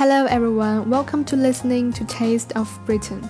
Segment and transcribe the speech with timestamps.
[0.00, 3.20] Hello everyone, welcome to listening to Taste of Britain.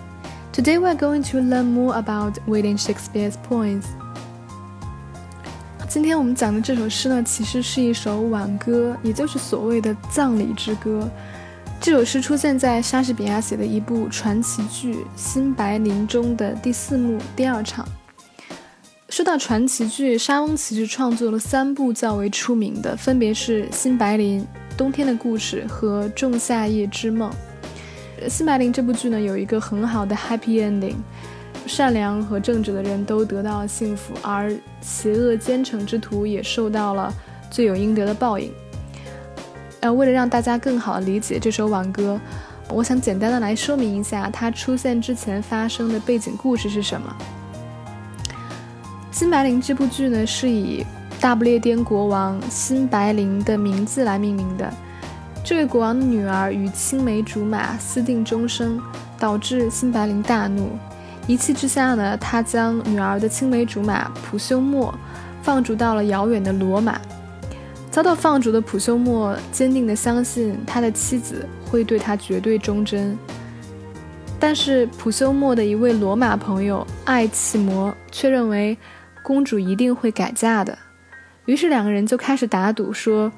[0.52, 3.86] Today we're going to learn more about William Shakespeare's poems.
[5.88, 11.10] 今天我们讲的这首诗呢，其实是一首挽歌，也就是所谓的葬礼之歌。
[11.80, 17.84] 这首诗出现在莎士比亚写的一部传奇剧《新白林》中的第四幕第二场。
[19.08, 24.40] 说到传奇剧，莎翁其实创作了三部较为出名的，分别是《新白林》。
[24.80, 27.30] 冬天的故事和仲夏夜之梦。
[28.30, 30.94] 新白林这部剧呢，有一个很好的 happy ending，
[31.66, 37.12] 善良和正直的人都得到了幸福，而邪恶奸臣之徒也受到了
[37.50, 38.50] 罪有应得的报应。
[39.80, 42.18] 呃，为了让大家更好的理解这首挽歌，
[42.70, 47.14] 我想简单的来说明一下它出现之前发生的背景故事是什么。
[49.12, 50.86] 新白林这部剧呢，是以
[51.20, 54.72] 大不列颠国王辛白林的名字来命名的。
[55.44, 58.80] 这位国王的女儿与青梅竹马私定终生，
[59.18, 60.70] 导致辛白林大怒。
[61.26, 64.94] 一气之下呢，他将女儿的青梅竹马普修莫
[65.42, 66.98] 放逐到了遥远的罗马。
[67.90, 73.18] 遭到放逐的普修莫坚定地相信他的妻子会对他绝对忠贞，
[74.38, 78.78] 但是普修莫的一位罗马朋友艾契摩却认为
[79.22, 80.78] 公主一定会改嫁的。
[81.46, 83.30] 于是两个人就开始打赌，说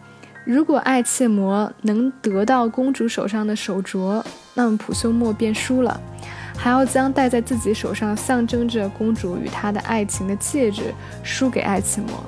[0.44, 4.22] 如果爱切摩能得到公主手上的手镯，
[4.54, 6.00] 那么普修莫便输了，
[6.56, 12.22] 还要将戴在自己手上象征着公主与他的爱情的戒指输给爱切摩。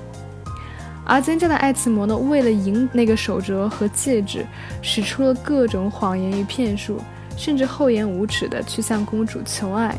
[1.04, 4.46] 而真正的爱切摩呢，为了赢那个手镯和戒指，
[4.80, 6.98] 使出了各种谎言与骗术，
[7.36, 9.94] 甚至厚颜无耻地去向公主求爱。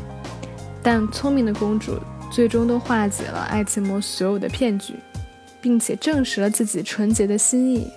[0.81, 1.99] 但聪明的公主
[2.31, 4.95] 最终都化解了爱切摩所有的骗局。
[5.65, 7.87] 并且证实了自己纯洁的心意。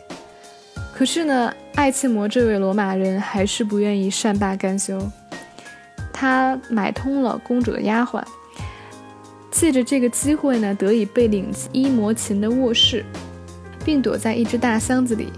[0.94, 4.98] 可是呢，爱切摩这位罗马人还是不愿意善罢甘休。
[6.10, 8.24] 他买通了公主的丫鬟，
[9.50, 13.04] 借着这个机会呢，得以被领进伊摩琴的卧室，
[13.84, 15.30] 并躲在一只大箱子里，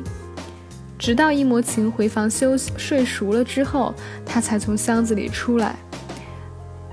[0.97, 3.93] 直到伊摩琴回房休息睡熟了之后，
[4.25, 5.75] 他才从箱子里出来。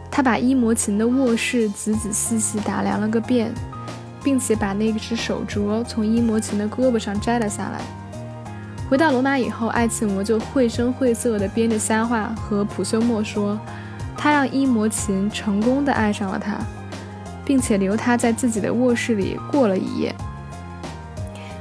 [0.09, 3.53] 他把伊摩琴的卧室仔仔细细打量了个遍。
[4.27, 7.79] 并且把那只手镯从伊摩琴的胳膊上摘了下来。
[8.89, 13.57] 回到罗马以后，爱契摩就绘声绘色地编着瞎话和普修莫说，
[14.17, 16.57] 他让伊摩琴成功地爱上了他，
[17.45, 20.13] 并且留他在自己的卧室里过了一夜。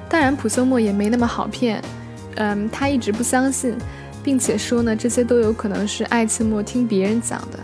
[0.08, 1.80] 当然，普修莫也没那么好骗，
[2.34, 3.76] 嗯，他一直不相信，
[4.24, 7.60] 并且说呢，这些都有可能是爱契莫听别人讲的。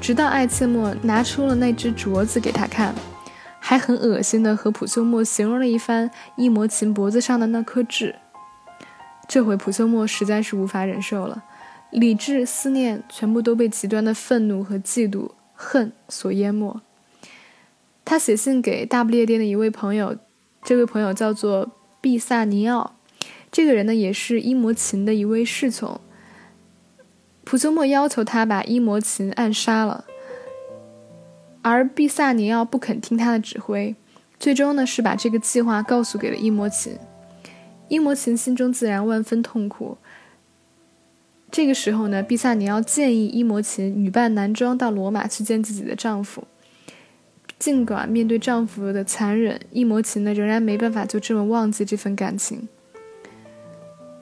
[0.00, 2.94] 直到爱契莫拿出了那只镯子给他看。
[3.68, 8.14] 还很恶心的和普修莫形容了一番伊摩琴脖子上的那颗痣。
[9.26, 11.42] 这回普修莫实在是无法忍受了，
[11.90, 16.80] 理智、思念全部都被极端的愤怒和嫉妒、恨所淹没。
[18.04, 20.16] 他写信给大不列颠的一位朋友，
[20.62, 22.94] 这位朋友叫做毕萨尼奥，
[23.50, 26.00] 这个人呢也是伊摩琴的一位侍从。
[27.42, 30.04] 普修莫要求他把伊摩琴暗杀了。
[31.68, 33.96] 而毕萨尼奥不肯听他的指挥，
[34.38, 36.96] 最终呢是把这个计划告诉给了伊摩琴。
[37.88, 39.98] 伊摩琴心中自然万分痛苦。
[41.50, 46.44] 这个时候呢，毕萨尼奥建议伊摩琴女扮男装到罗马去见自己的丈夫。
[47.58, 52.68] 尽管面对丈夫的残忍，伊摩琴呢仍然没办法就这么忘记这份感情。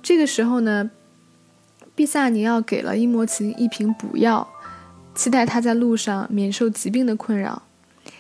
[0.03, 0.91] 这个时候呢，
[1.95, 4.49] 毕萨尼奥给了伊摩琴一瓶补药。
[5.15, 7.63] 期待他在路上免受疾病的困扰，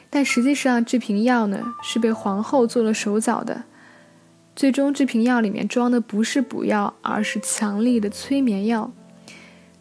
[0.08, 3.64] 但实际上这瓶药呢是被皇后做了手脚的。
[4.54, 8.92] 最终，这瓶药里面装的不是补药，而是强力的催眠药。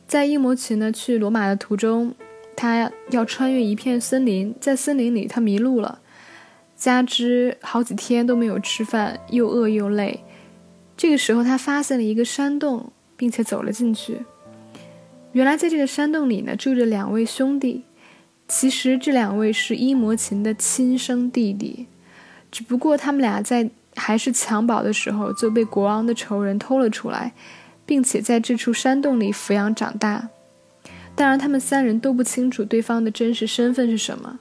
[0.07, 2.15] 在伊摩琴呢去罗马的途中，
[2.55, 5.99] 他要穿越一片森林，在森林里他迷路了，
[6.75, 10.23] 加之好几天都没有吃饭，又饿又累。
[10.97, 14.25] 这个时候，他发现了一个山洞，并且走了进去。
[15.33, 17.83] 原来在这个山洞里呢，住着两位兄弟。
[18.47, 21.87] 其实这两位是伊摩琴的亲生弟弟，
[22.51, 27.33] 只不过他们俩在还是襁褓的时候就被国王的仇人偷了出来，
[27.85, 30.29] 并且在这处山洞里抚养长大。
[31.15, 34.39] 当然，他们三人都不清楚对方的真实身份是什么，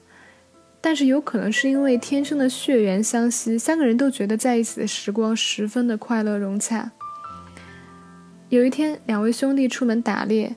[0.81, 6.91] 但是有可能是因为天生的血缘相吸，三个人都觉得在一起的时光十分的快乐融洽。
[8.51, 10.57] 有一天，两位兄弟出门打猎。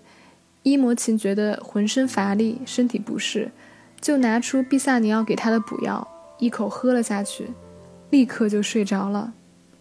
[0.65, 3.51] 伊摩琴觉得浑身乏力，身体不适，
[4.01, 6.07] 就拿出毕萨尼奥给他的补药，
[6.39, 7.51] 一口喝了下去，
[8.09, 9.31] 立刻就睡着了，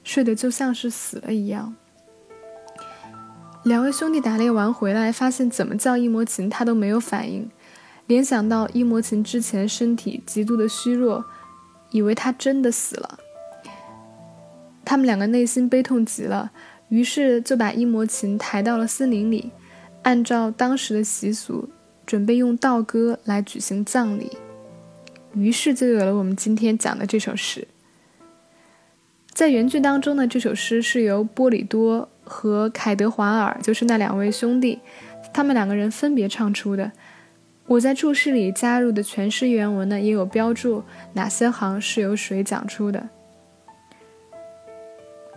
[0.03, 1.75] 睡得就像是死了一样。
[3.63, 7.51] 两位兄弟打猎完回来，发现怎么叫伊摩琴他都没有反应，
[8.07, 11.25] 联想到伊摩琴之前身体极度的虚弱，
[11.93, 13.19] 以为他真的死了。
[14.85, 16.53] 他们两个内心悲痛极了，
[16.91, 19.51] 于是就把伊摩琴抬到了森林里，
[20.05, 21.69] 按照当时的习俗，
[22.07, 24.31] 准备用道歌来举行葬礼。
[25.35, 27.67] 于是就有了我们今天讲的这首诗。
[29.33, 34.79] 在原句当中呢，这首诗是由波里多和凯德华尔，就是那两位兄弟，
[35.33, 36.93] 他们两个人分别唱出的。
[37.67, 40.85] 我在注释里加入的全诗原文呢，也有标注
[41.15, 43.09] 哪些行是由谁讲出的。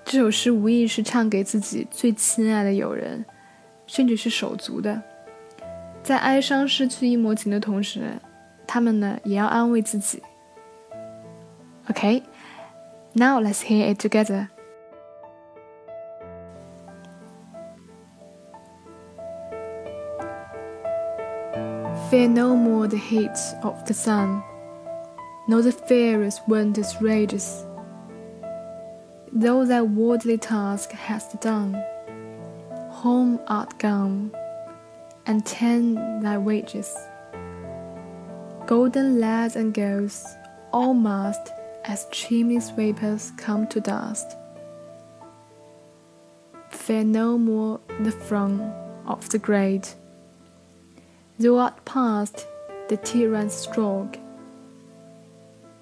[0.03, 3.25] 这首诗无疑是唱给自己最亲爱的友人，
[3.86, 5.02] 甚至是手足的，
[6.02, 8.18] 在哀伤失去一模情的同时，
[8.66, 10.22] 他们呢也要安慰自己。
[11.90, 14.48] OK。Now let's hear it together.
[22.10, 24.42] Fear no more the heat of the sun,
[25.46, 27.66] nor the fierce winter's rages.
[29.30, 31.76] Though thy worldly task hast done,
[32.97, 34.31] home art gone,
[35.27, 36.97] and tend thy wages.
[38.65, 40.25] Golden lads and girls,
[40.73, 41.51] all must
[41.85, 44.35] as chimney sweepers come to dust.
[46.71, 48.61] Fear no more the frown
[49.05, 49.93] of the great.
[51.37, 52.47] Thou art past
[52.89, 54.17] the tyrant's stroke.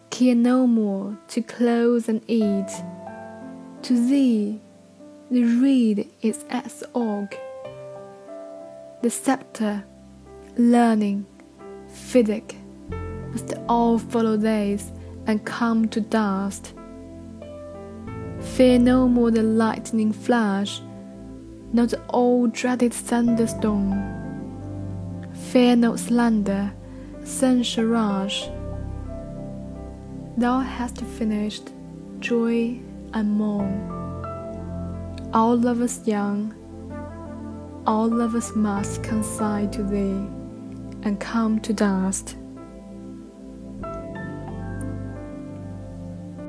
[0.09, 2.71] Care no more to clothe and eat.
[3.83, 4.59] To thee,
[5.31, 7.35] the reed is as org.
[9.01, 9.83] The sceptre,
[10.57, 11.25] learning,
[11.87, 12.55] physic,
[13.31, 14.91] must all follow these
[15.25, 16.73] and come to dust.
[18.39, 20.81] Fear no more the lightning flash,
[21.73, 24.13] nor the old dreaded thunderstorm.
[25.33, 26.71] Fear no slander,
[27.23, 28.47] censure rush.
[30.37, 31.71] Thou hast finished
[32.19, 32.79] joy
[33.13, 34.04] and mourn.
[35.35, 36.55] All lovers young,
[37.85, 40.25] all lovers must consign to thee
[41.03, 42.35] and come to dust.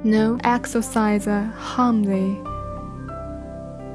[0.06, 2.38] no exorciser harm thee.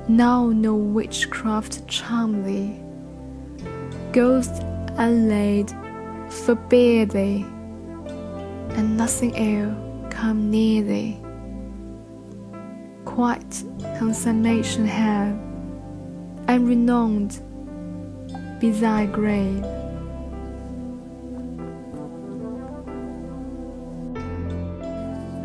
[0.09, 2.81] Now no witchcraft charm thee.
[4.11, 4.59] Ghosts
[4.97, 5.71] allayed
[6.29, 7.45] forbear thee,
[8.75, 9.73] and nothing ill
[10.09, 11.17] come near thee.
[13.05, 13.63] Quite
[14.01, 15.35] consummation have,
[16.47, 17.35] I renowned
[18.59, 19.63] be thy grave.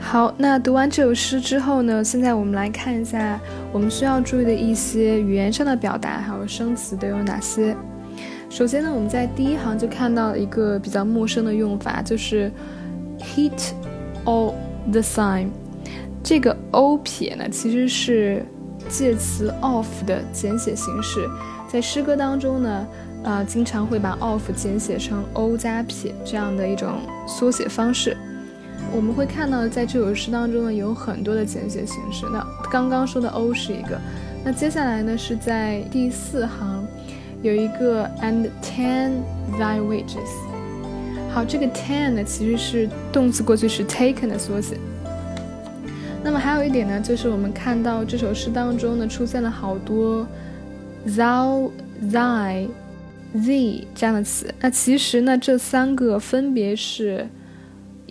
[0.00, 2.02] 好，那读完这首诗之后呢？
[2.02, 3.38] 现在我们来看一下
[3.74, 7.76] 我们需要注意的一些语言上的表达，还有生词都有哪些。
[8.48, 12.50] 首先呢，我们在第一行就看到了一个比较陌生的用法，就是
[13.18, 13.72] heat
[14.24, 14.54] all
[14.90, 15.50] the time。
[16.28, 18.44] 这个 o 撇呢，其实是
[18.88, 21.24] 介词 of 的简写形式，
[21.68, 22.86] 在诗歌当中呢，
[23.22, 26.94] 呃，经常会把 of 简写成 o 加撇这样的一种
[27.28, 28.16] 缩写方式。
[28.92, 32.26] 我们会看到，在这首诗当中呢，有很多的简写形式。
[32.32, 33.96] 那刚刚说的 o 是一个，
[34.44, 36.84] 那接下来呢是在第四行
[37.40, 39.12] 有一个 and ten
[39.60, 40.26] thy wages。
[41.30, 44.76] 好，这个 ten 呢其实是动词过去时 taken 的缩写。
[46.26, 50.26] 那么还有一点呢，就是我们看到这首诗当中呢出现了好多
[51.06, 51.70] thou、
[52.10, 52.66] thy、
[53.32, 54.52] the 这样的词。
[54.58, 57.28] 那其实呢这三个分别是。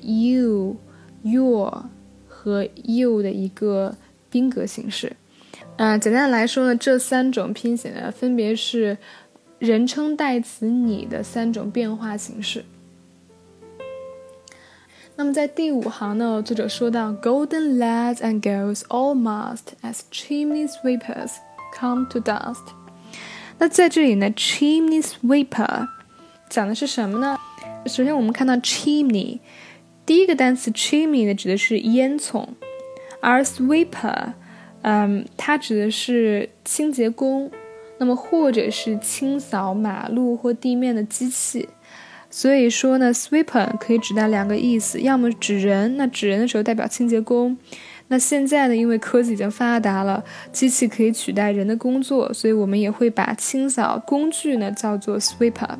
[0.07, 0.75] you、
[1.23, 1.85] your
[2.27, 3.95] 和 you 的一个
[4.29, 5.13] 宾格形式。
[5.77, 8.95] 嗯，简单的来说呢，这三种拼写呢，分别是
[9.57, 12.63] 人称代词你的三种变化形式。
[15.17, 21.31] 那么在第五行呢，作者说到，Golden lads and girls all must, as chimney sweepers,
[21.73, 22.63] come to dust。
[23.57, 25.87] 那在这里呢，chimney sweeper
[26.49, 27.37] 讲的是什么呢？
[27.85, 29.39] 首先我们看到 chimney。
[30.05, 32.45] 第一个单词 chimney 呢，指的是烟囱，
[33.21, 34.33] 而 sweeper，
[34.81, 37.49] 嗯，它指的是清洁工，
[37.99, 41.69] 那么或者是清扫马路或地面的机器。
[42.37, 47.57] 所以说呢，sweeper 可以指代两个意思，要么指人，那指人的时候代表清洁工。
[48.09, 55.77] 那现在呢，因为科技已经发达了，机器可以取代人的工作，所以我们也会把清扫工具呢叫做 sweeper。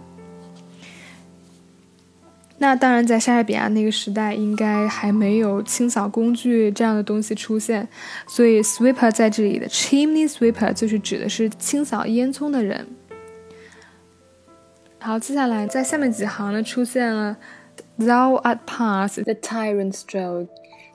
[2.60, 7.86] 那当然，在莎士比亚那个时代，应该还没有清扫工具这样的东西出现，
[8.28, 12.88] 所以 sweeper 在这里的 chimney sweeper 就是指的是清扫烟囱的人。
[15.06, 17.38] 好，接下来在下面几行呢，出现了
[18.00, 20.48] thou art past the tyrant stroke，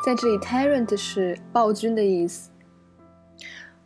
[0.04, 2.50] 在这里 tyrant 是暴君的意思。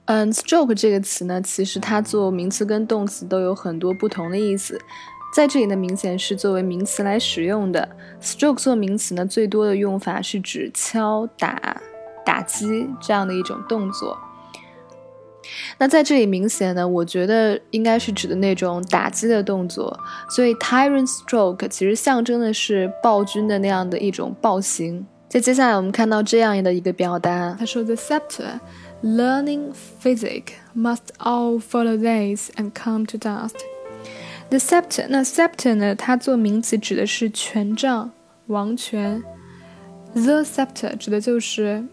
[0.06, 4.80] 嗯，stroke 这个词呢，其实它做名词跟动词都有很多不同的意思。
[5.34, 7.86] 在这里呢，明显是作为名词来使用的。
[8.22, 11.78] stroke 做名词呢，最多的用法是指敲打、
[12.24, 14.18] 打击这样的一种动作。
[15.78, 19.98] 那在这里明显呢，我觉得应该是指的那种打击的动作。
[20.30, 25.06] 所以 tyrant stroke 其实象征的是暴君的那样的一种暴行。
[25.28, 28.60] 在接下来我们看到这样的一个表达，他说：“The scepter,
[29.02, 30.44] learning physic,
[30.76, 33.56] must all follow this and come to dust。”
[34.50, 35.96] The scepter，那 scepter 呢？
[35.96, 38.12] 它做名词指的是权杖、
[38.46, 39.24] 王权。
[40.12, 41.84] The scepter 指的就是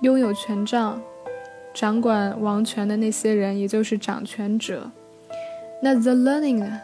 [0.00, 1.00] 拥有权杖、
[1.74, 4.90] 掌管王权的那些人，也就是掌权者。
[5.82, 6.80] 那 the learning 呢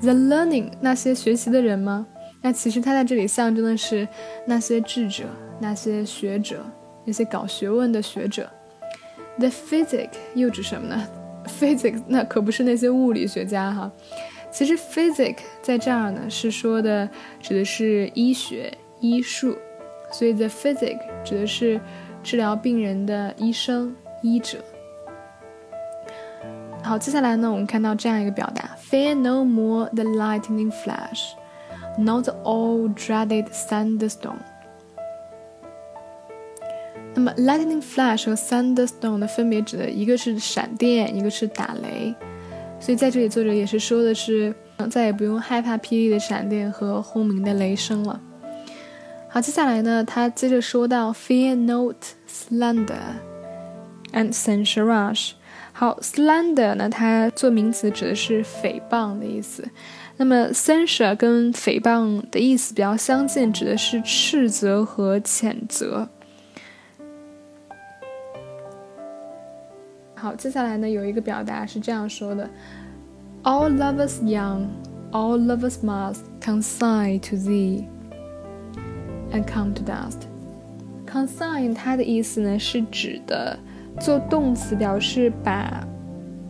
[0.00, 2.06] ？The learning 那些学习的人吗？
[2.42, 4.06] 那其实它在这里象征的是
[4.46, 5.24] 那些智者、
[5.60, 6.64] 那些学者、
[7.04, 8.50] 那些搞学问的学者。
[9.38, 11.08] The physic 又指什么呢？
[11.60, 13.90] Physics 那可不是那些物理学家哈。
[14.50, 17.08] 其实 physic 在这儿呢是说的，
[17.40, 19.56] 指的是医学、医术，
[20.12, 21.80] 所以 the physic 指的是
[22.22, 24.56] 治疗病人的医生、医者。
[26.82, 31.32] 好，接下来呢，我们看到这样一个表达：Fear no more the lightning flash,
[31.98, 34.36] not the all dreaded thunderstorm。
[37.14, 42.14] 那么 lightning flash 和 thunderstorm 呢，分别指的一个是闪电，一个是打雷。
[42.80, 44.54] 所以在这里，作者也是说的是，
[44.90, 48.20] 再也不用害怕霹雳的闪电和轰鸣的雷声了。
[49.28, 51.96] 好，接下来呢，他接着说到，Fear not
[52.28, 52.94] slander
[54.14, 55.32] and censure rush。
[55.72, 59.68] 好，slander 呢，它做名词指的是诽谤的意思。
[60.16, 66.08] 那么 censure 跟诽谤的意思比较相近，指的是斥责和谴责。
[70.14, 72.48] 好，接下来呢，有一个表达是这样说的
[73.42, 74.68] ：All lovers young,
[75.10, 77.84] all lovers must consign to thee
[79.32, 80.28] and come to dust.
[81.04, 83.58] Consign 它的意思呢是指的
[84.00, 85.86] 做动词，表示把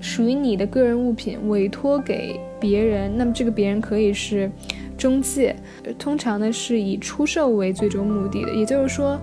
[0.01, 3.11] 属于你的个人物品委托给别人。
[3.17, 4.51] 那么这个别人可以是
[4.97, 5.57] 中介，
[5.99, 9.19] 通常呢是以出售为最终目的的，也就是说。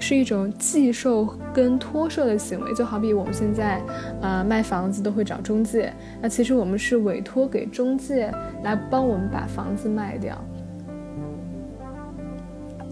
[0.00, 3.80] 是一种寄售跟托售的行为，就好比我们现在，
[4.20, 5.90] 呃，卖房子都会找中介。
[6.20, 8.30] 那其实我们是委托给中介
[8.64, 10.36] 来帮我们把房子卖掉。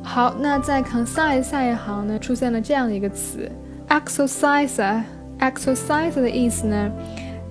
[0.01, 3.51] 好，那在 consign 下一行呢，出现了这样一个词
[3.93, 6.91] exercise，exercise 的意思呢，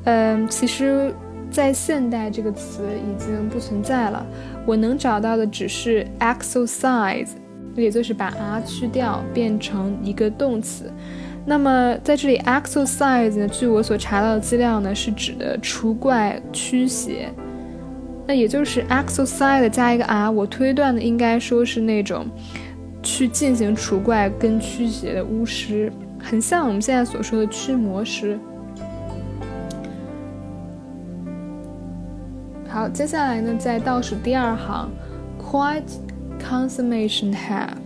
[0.05, 1.13] 嗯，其实，
[1.49, 4.25] 在现代这个词已经不存在了。
[4.65, 7.29] 我能找到的只是 exercise。
[7.73, 10.91] 也就是把 r 去掉，变成一个动词。
[11.45, 13.47] 那么在这里，exercise 呢？
[13.47, 17.29] 据我所查到的资料呢，是指的除怪驱邪。
[18.27, 22.27] 那也就是 exercise 加一个 r，我推断的应该说是那种
[23.01, 25.89] 去进行除怪跟驱邪的巫师，
[26.21, 28.39] 很像我们现在所说的驱魔师。
[32.67, 34.89] 好，接下来呢，在倒数第二行
[35.41, 35.81] ，quite。
[36.41, 37.77] Consummation have，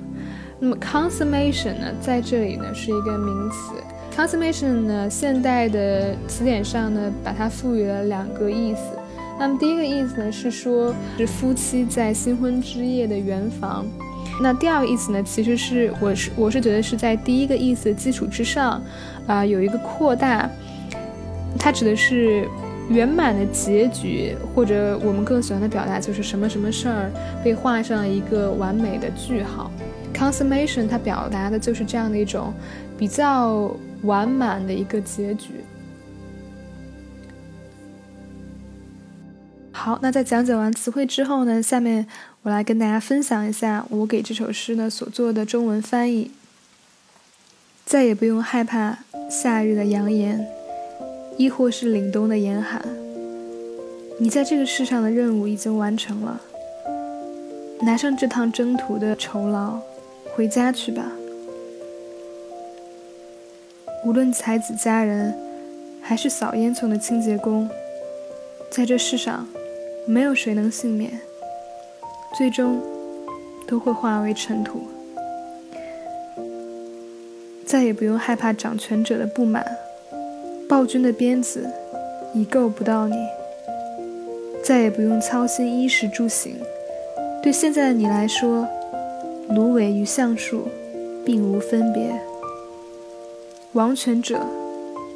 [0.60, 3.74] 那么 consummation 呢，在这里呢是一个名词。
[4.16, 8.82] consummation 呢，现代的词典上呢，把它赋予了两个意思。
[9.38, 13.86] 那么第一个意思呢，是说是夫妻在新婚之夜的圆房。
[14.42, 18.82] 那第二个意思呢，其实是我是我是觉得是在第一个意思的基础之上，
[19.28, 20.50] 啊，有一个扩大，
[21.60, 22.48] 它指的是。
[22.88, 27.12] 圆满的结局，或者我们更喜欢的表达就是什么什么事儿
[27.44, 29.72] 被画上了一个完美的句号。
[30.14, 32.54] Consummation 它表达的就是这样的一种
[32.96, 35.64] 比较完满的一个结局。
[39.72, 42.06] 好，那在讲解完词汇之后呢，下面
[42.46, 46.30] 我来跟大家分享一下我给这首诗呢所做的中文翻译。
[47.84, 49.00] 再也不用害怕
[49.30, 50.48] 夏日的扬言。
[51.38, 52.82] 亦或是凛冬的严寒，
[54.20, 56.40] 你在这个世上的任务已经完成了。
[57.82, 59.80] 拿上这趟征途的酬劳，
[60.34, 61.12] 回家去吧。
[64.06, 65.36] 无论才子佳人，
[66.02, 67.70] 还是扫烟囱的清洁工，
[68.72, 69.46] 在这世上，
[70.08, 71.20] 没有谁能幸免。
[72.38, 72.82] 最终，
[73.66, 74.82] 都会化为尘土。
[77.66, 79.66] 再也不用害怕掌权者的不满，
[80.68, 81.70] 暴君的鞭子
[82.34, 83.16] 已够不到你。
[84.64, 86.58] 再也不用操心衣食住行，
[87.42, 88.68] 对现在的你来说，
[89.50, 90.68] 芦苇与橡树
[91.24, 92.20] 并无分别。
[93.74, 94.46] 王权者、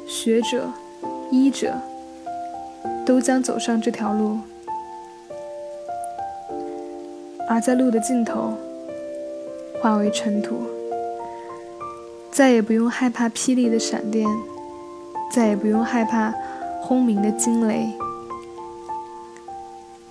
[0.08, 0.70] 学者、
[1.30, 1.74] 医者，
[3.04, 4.38] 都将走上这条路，
[7.50, 8.54] 而在路的尽头，
[9.82, 10.62] 化为尘土。
[12.30, 14.24] 再也不用害怕霹雳的闪电，
[15.32, 16.32] 再也不用害怕
[16.80, 17.90] 轰鸣的惊雷。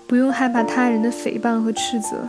[0.05, 2.27] 不用害怕他人的诽谤和斥责，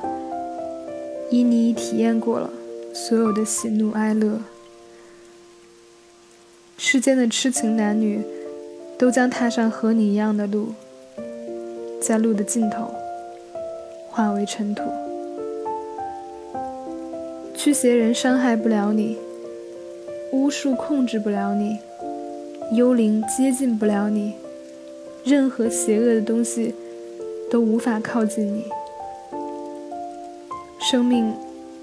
[1.28, 2.48] 因你已体验过了
[2.94, 4.38] 所有的喜怒哀乐。
[6.78, 8.24] 世间的痴情男女，
[8.96, 10.72] 都将踏上和你一样的路，
[12.00, 12.94] 在路的尽头，
[14.08, 14.84] 化为尘土。
[17.62, 19.18] 驱邪人伤害不了你，
[20.32, 21.76] 巫术控制不了你，
[22.72, 24.32] 幽灵接近不了你，
[25.24, 26.74] 任何邪恶的东西。
[27.50, 28.64] 都无法靠近你。
[30.80, 31.34] 生命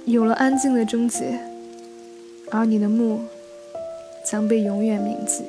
[0.06, 1.38] 有了安静的终结，
[2.50, 3.20] 而你的墓
[4.26, 5.44] 将被永远铭记。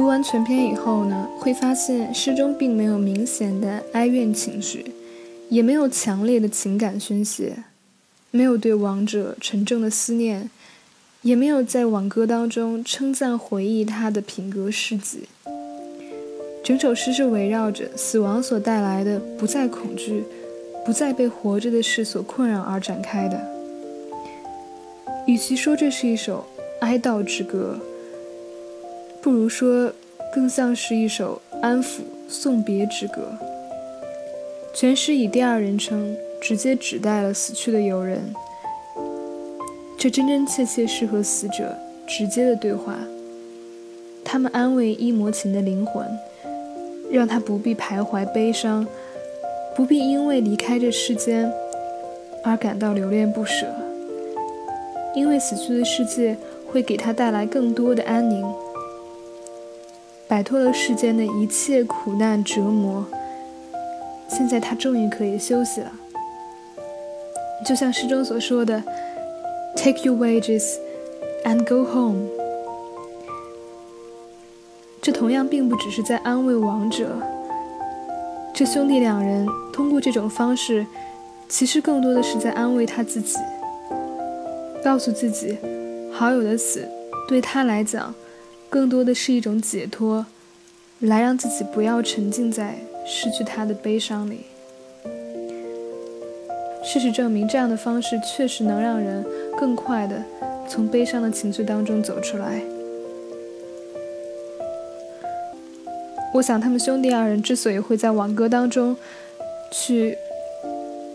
[0.00, 4.92] 读完全篇以后呢，会发现诗中并没有明显的哀怨情绪，
[5.50, 7.64] 也没有强烈的情感宣泄，
[8.30, 10.48] 没有对亡者沉重的思念。
[11.20, 15.28] 也没有在挽歌当中称赞回忆他的品格事迹。
[16.64, 20.24] 整首诗是围绕着死亡所带来的不再恐惧、
[20.82, 23.38] 不再被活着的事所困扰而展开的。
[25.26, 26.46] 与其说这是一首
[26.80, 27.78] 哀悼之歌，
[29.22, 29.92] 不如说
[30.32, 33.32] 更像是一首安抚送别之歌。
[34.72, 38.32] 全诗以第二人称直接指代了死去的友人。
[39.98, 42.94] 这真真切切是和死者直接的对话。
[44.24, 46.06] 他们安慰伊摩琴的灵魂，
[47.10, 48.86] 让他不必徘徊悲伤，
[49.76, 51.52] 不必因为离开这世间
[52.44, 53.66] 而感到留恋不舍。
[55.14, 56.36] 因为死去的世界
[56.70, 58.46] 会给他带来更多的安宁，
[60.30, 63.04] 摆脱了世间的一切苦难折磨。
[64.28, 65.90] 现在他终于可以休息了，
[67.66, 68.80] 就像诗中所说的。
[69.76, 70.64] Take your wages
[71.44, 72.28] and go home。
[75.00, 77.08] 这同样并不只是在安慰亡者，
[78.52, 80.84] 这兄弟两人通过这种方式，
[81.48, 83.38] 其实更多的是在安慰他自己，
[84.84, 85.56] 告诉自己，
[86.12, 86.86] 好友的死
[87.26, 88.12] 对他来讲，
[88.70, 90.24] 更多的是一种解脱，
[91.00, 94.46] 来让自己不要沉浸在失去他的悲伤里。
[96.84, 99.26] 事实证明，这样的方式确实能让人
[99.58, 100.22] 更快的
[100.68, 102.62] 从悲伤的情绪当中走出来。
[106.32, 108.96] 我想，他们兄弟二人之所以会在挽歌当中
[109.72, 110.16] 去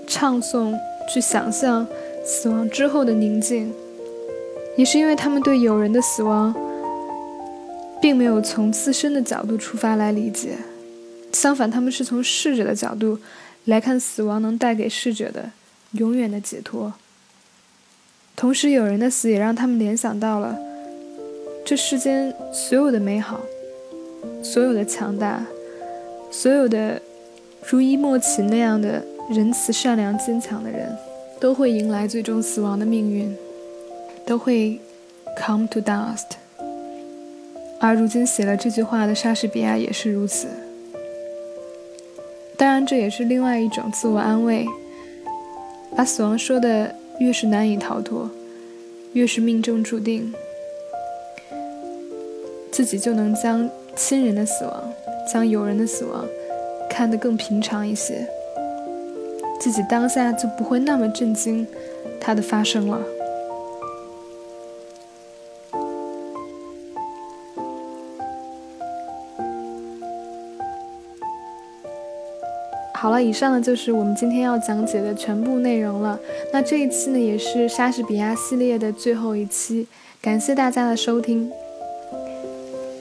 [0.05, 0.77] 唱诵、
[1.11, 1.87] 去想象
[2.25, 3.73] 死亡之后的宁静，
[4.75, 6.53] 也是因为他们对友人的死亡
[8.05, 10.59] 并没有从自身的角度出发来理解，
[11.31, 13.17] 相反，他们是从逝者的角度
[13.63, 15.49] 来看死亡能带给逝者的。
[15.93, 16.93] 永远的解脱。
[18.35, 20.55] 同时，有人的死也让他们联想到了
[21.65, 23.41] 这世间所有的美好、
[24.43, 25.43] 所有的强大、
[26.29, 27.01] 所有的
[27.67, 30.95] 如伊莫琴那样的仁慈、善良、坚强的人，
[31.39, 33.35] 都会迎来最终死亡的命运，
[34.27, 34.79] 都会
[35.35, 36.44] come to dust。
[37.79, 40.47] 而如今写了这句话的莎士比亚也是如此。
[42.57, 44.65] 当然，这也是另外一种自我安慰。
[45.95, 48.29] 把死亡说的越是难以逃脱，
[49.13, 50.33] 越是命中注定，
[52.71, 54.93] 自己就能将亲人的死亡、
[55.31, 56.25] 将友人的死亡
[56.89, 58.27] 看得更平常一些，
[59.59, 61.65] 自己当下就不会那么震惊
[62.19, 62.99] 它的发生了。
[73.05, 76.19] 好了，以上呢就是我们今天要讲解的全部内容了。
[76.51, 79.85] 那这一期呢也是莎士比亚系列的最后一期，
[80.19, 81.51] 感谢大家的收听。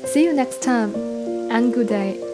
[0.05, 0.91] See you next time
[1.49, 2.34] and good day.